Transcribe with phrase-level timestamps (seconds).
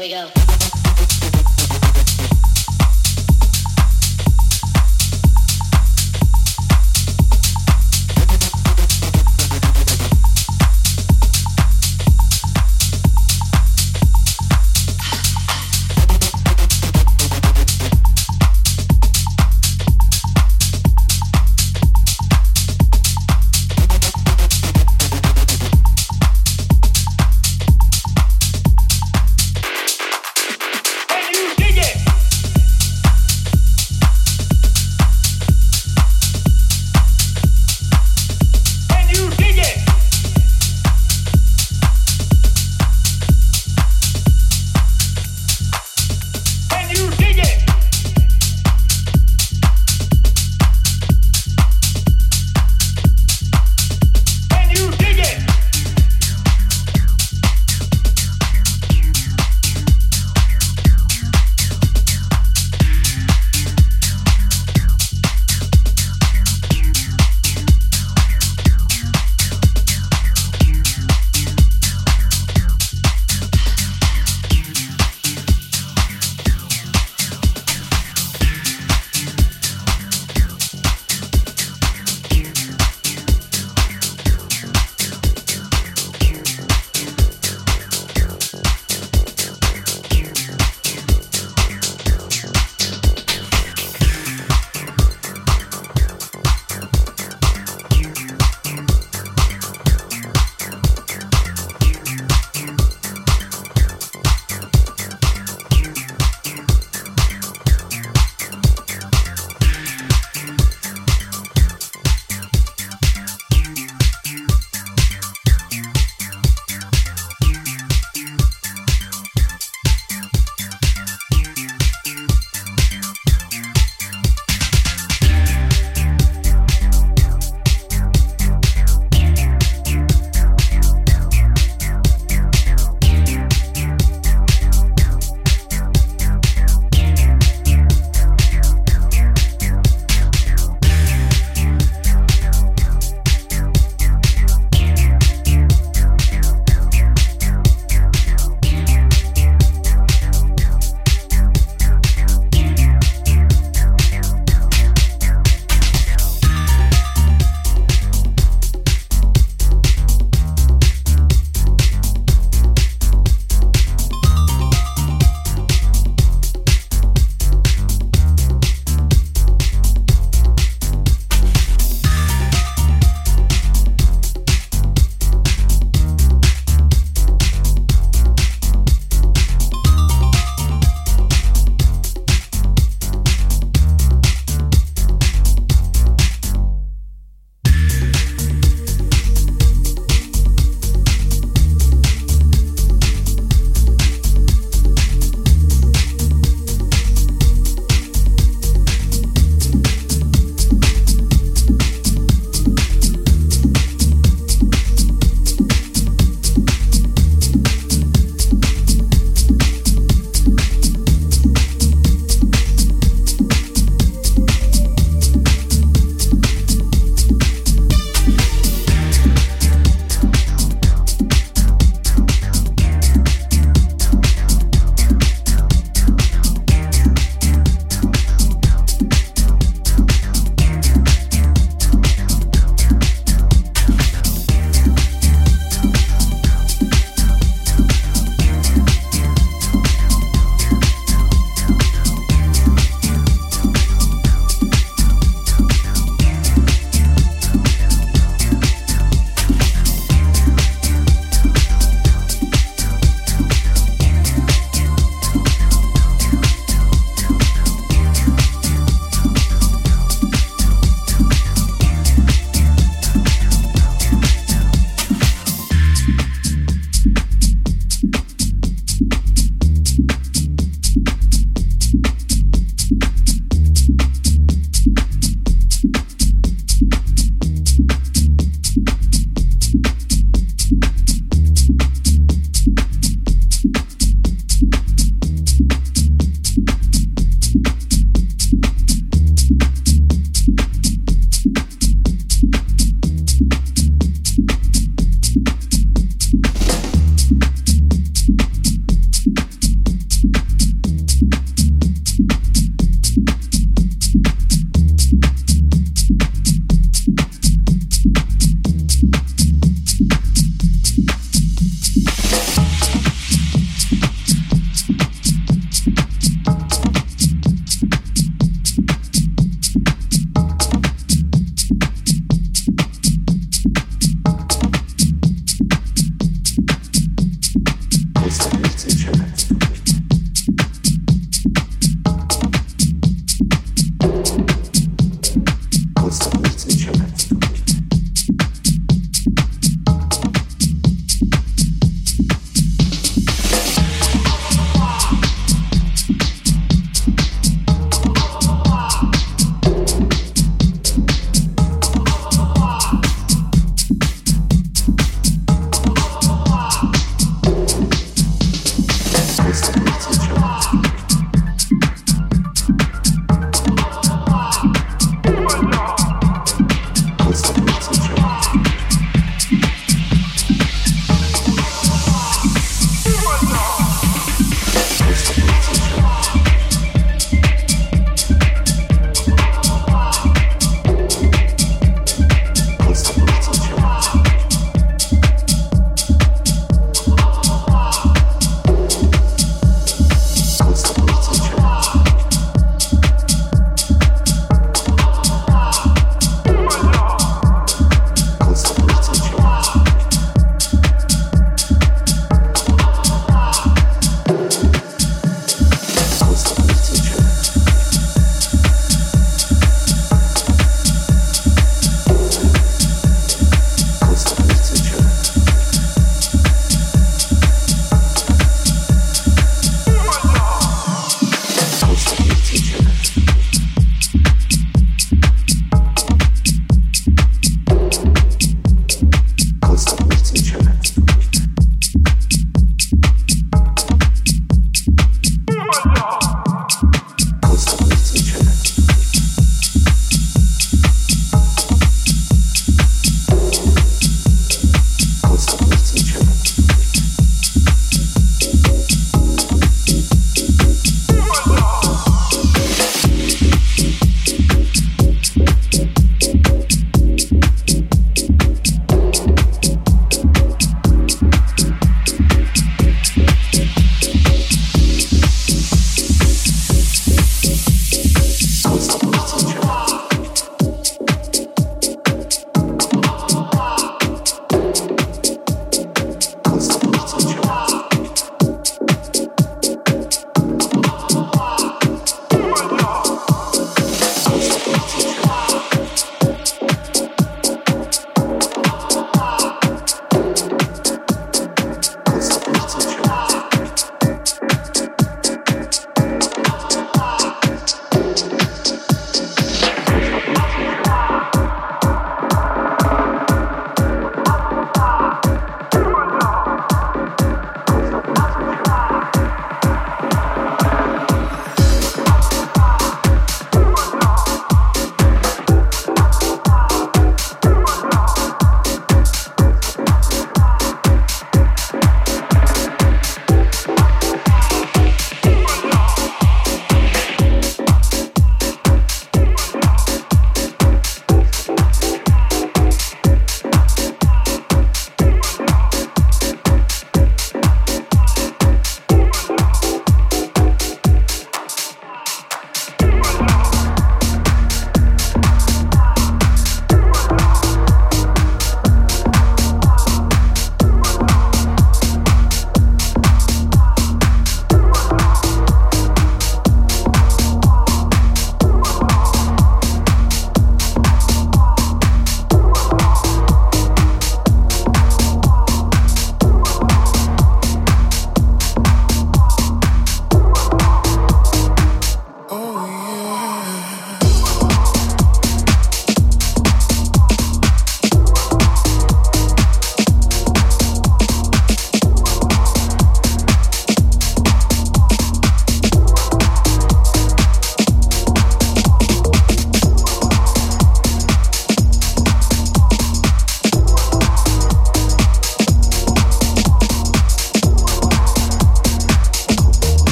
[0.00, 0.47] we go.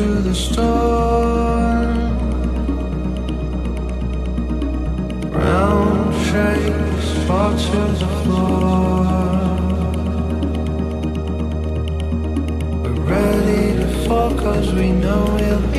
[0.00, 1.88] through the storm.
[5.30, 9.04] Round shapes fall to the floor.
[12.82, 15.69] We're ready to fall cause we know we'll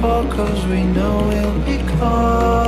[0.00, 2.59] fall cause we know we'll be caught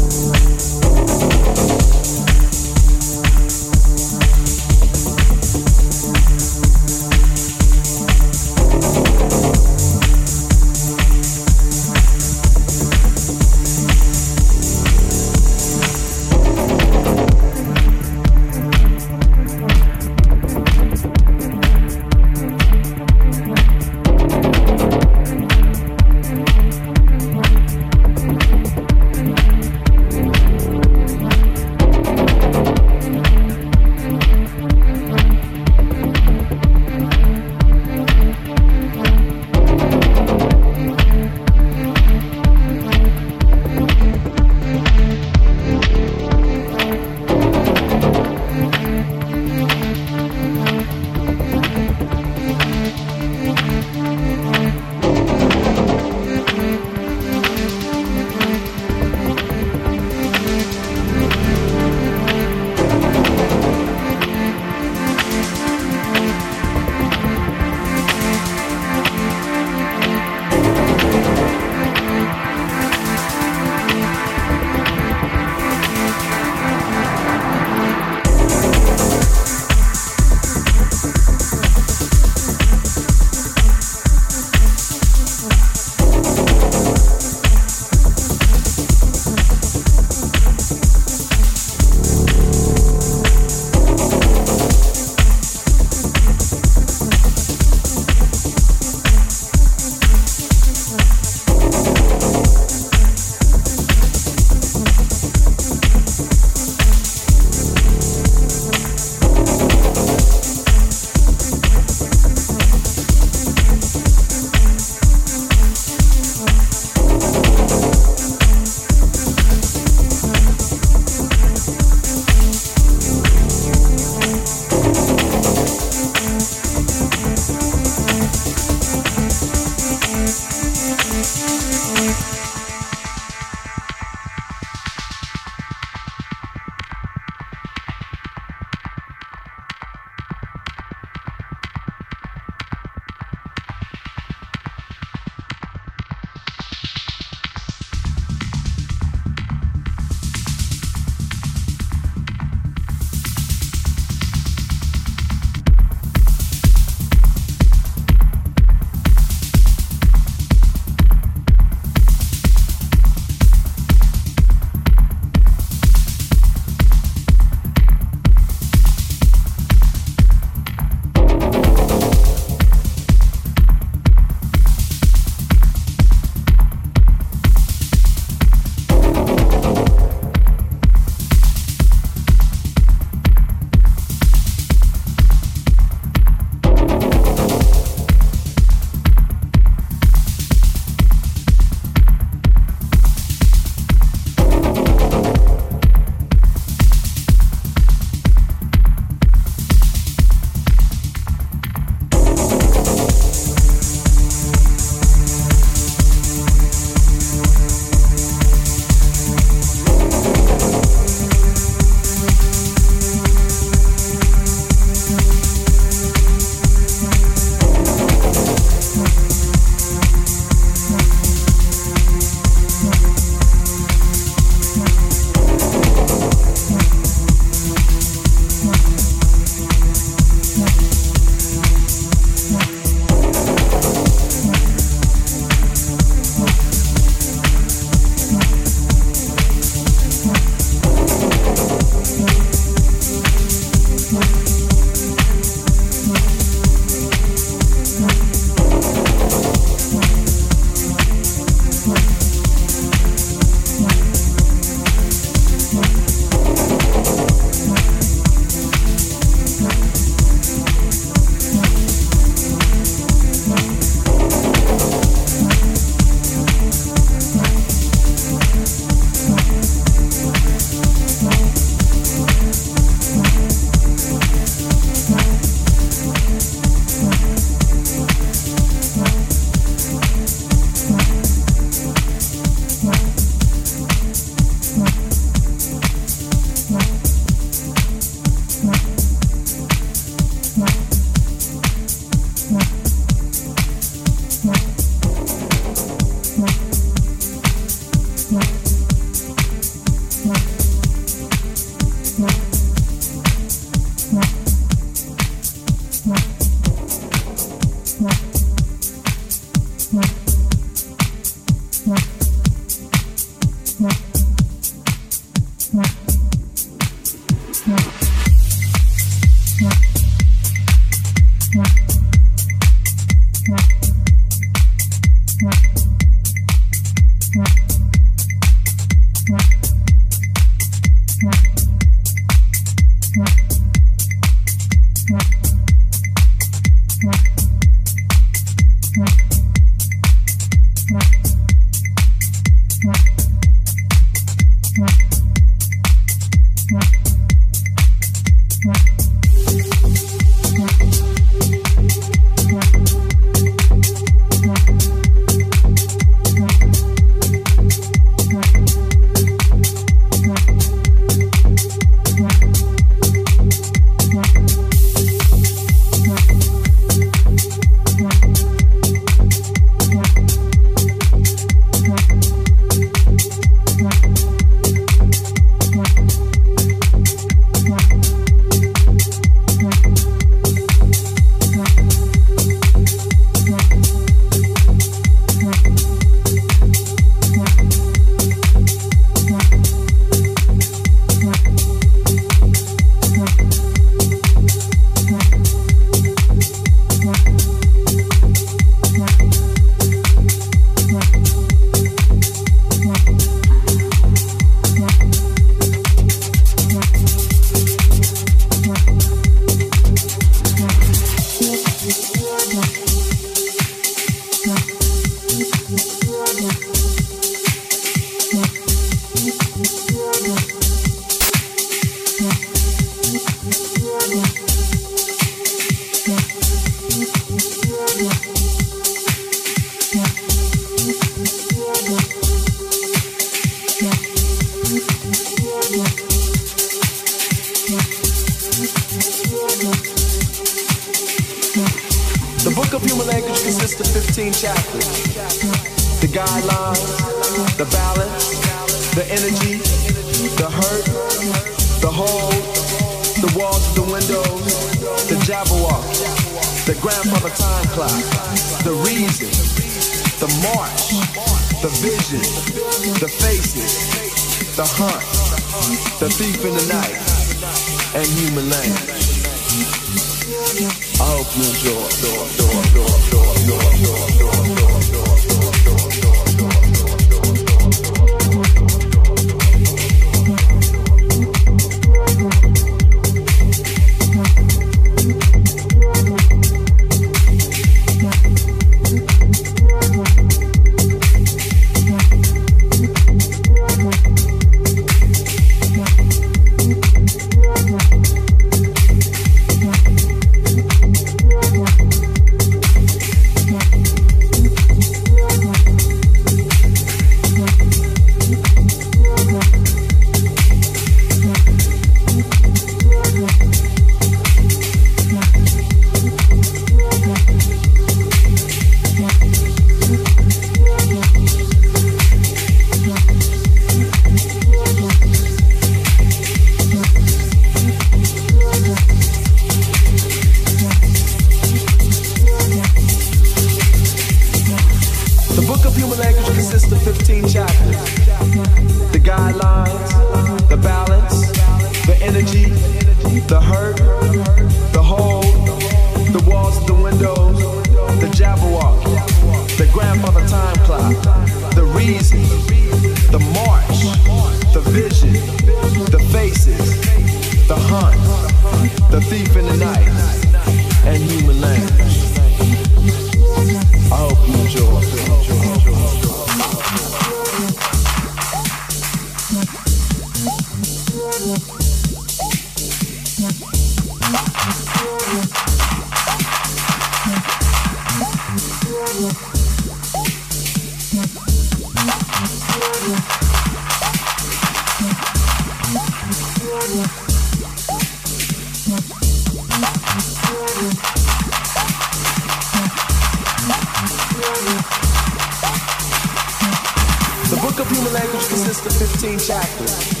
[598.64, 600.00] the 15 chapters,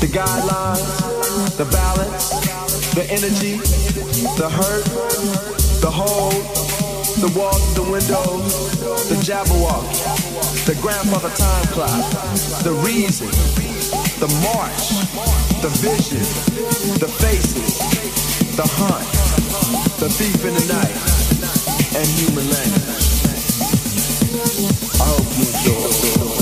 [0.00, 0.82] the guidelines,
[1.56, 2.30] the balance,
[2.94, 3.54] the energy,
[4.34, 4.84] the hurt,
[5.80, 6.34] the hold,
[7.22, 9.86] the walls, the windows, the jabberwock,
[10.66, 12.02] the grandfather time clock,
[12.66, 13.30] the reason,
[14.18, 14.98] the march,
[15.62, 16.26] the vision,
[16.98, 17.78] the faces,
[18.56, 19.06] the hunt,
[20.00, 20.98] the thief in the night,
[21.94, 23.08] and human language.
[24.98, 26.37] I hope you enjoy.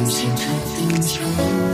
[0.00, 1.69] 用星辰定。